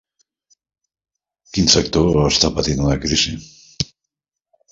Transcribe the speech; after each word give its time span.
Quin 1.57 1.69
sector 1.73 2.17
està 2.31 2.51
patint 2.55 2.83
una 2.87 2.97
crisi? 3.05 3.37